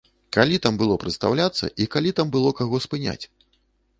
[0.35, 3.21] Калі там было прадстаўляцца і калі там было каго спыняць?